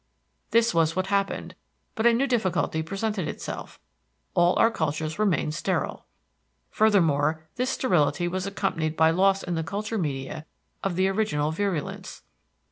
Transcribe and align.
This 0.49 0.73
was 0.73 0.95
what 0.95 1.05
happened, 1.13 1.53
but 1.93 2.07
a 2.07 2.13
new 2.15 2.25
difficulty 2.25 2.81
presented 2.81 3.27
itself; 3.27 3.79
all 4.33 4.57
our 4.57 4.71
cultures 4.71 5.19
remained 5.19 5.53
sterile. 5.53 6.07
Furthermore 6.71 7.45
this 7.55 7.69
sterility 7.69 8.27
was 8.27 8.47
accompanied 8.47 8.97
by 8.97 9.11
loss 9.11 9.43
in 9.43 9.53
the 9.53 9.63
culture 9.63 9.99
media 9.99 10.47
of 10.83 10.95
(the 10.95 11.07
original) 11.07 11.51
virulence. 11.51 12.23